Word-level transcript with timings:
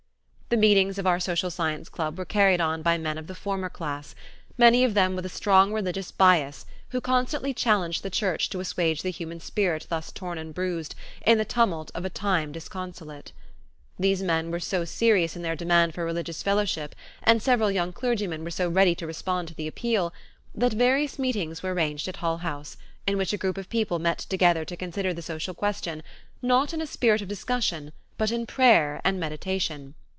The 0.53 0.57
meetings 0.57 0.97
of 0.99 1.07
our 1.07 1.17
Social 1.21 1.49
Science 1.49 1.87
Club 1.87 2.17
were 2.17 2.25
carried 2.25 2.59
on 2.59 2.81
by 2.81 2.97
men 2.97 3.17
of 3.17 3.27
the 3.27 3.35
former 3.35 3.69
class, 3.69 4.13
many 4.57 4.83
of 4.83 4.93
them 4.95 5.15
with 5.15 5.25
a 5.25 5.29
strong 5.29 5.71
religious 5.71 6.11
bias 6.11 6.65
who 6.89 6.99
constantly 6.99 7.53
challenged 7.53 8.03
the 8.03 8.09
Church 8.09 8.49
to 8.49 8.59
assuage 8.59 9.01
the 9.01 9.11
human 9.11 9.39
spirit 9.39 9.87
thus 9.89 10.11
torn 10.11 10.37
and 10.37 10.53
bruised 10.53 10.93
"in 11.25 11.37
the 11.37 11.45
tumult 11.45 11.89
of 11.95 12.03
a 12.03 12.09
time 12.09 12.51
disconsolate." 12.51 13.31
These 13.97 14.21
men 14.23 14.51
were 14.51 14.59
so 14.59 14.83
serious 14.83 15.37
in 15.37 15.41
their 15.41 15.55
demand 15.55 15.93
for 15.93 16.03
religious 16.03 16.43
fellowship, 16.43 16.95
and 17.23 17.41
several 17.41 17.71
young 17.71 17.93
clergymen 17.93 18.43
were 18.43 18.51
so 18.51 18.67
ready 18.69 18.93
to 18.95 19.07
respond 19.07 19.47
to 19.47 19.53
the 19.55 19.67
appeal, 19.69 20.11
that 20.53 20.73
various 20.73 21.17
meetings 21.17 21.63
were 21.63 21.73
arranged 21.73 22.09
at 22.09 22.17
Hull 22.17 22.39
House, 22.39 22.75
in 23.07 23.17
which 23.17 23.31
a 23.31 23.37
group 23.37 23.57
of 23.57 23.69
people 23.69 23.99
met 23.99 24.17
together 24.17 24.65
to 24.65 24.75
consider 24.75 25.13
the 25.13 25.21
social 25.21 25.53
question, 25.53 26.03
not 26.41 26.73
in 26.73 26.81
a 26.81 26.85
spirit 26.87 27.21
of 27.21 27.29
discussion, 27.29 27.93
but 28.17 28.31
in 28.31 28.45
prayer 28.45 28.99
and 29.05 29.17
meditation. 29.17 29.93